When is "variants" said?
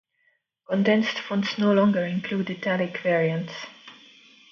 3.03-3.53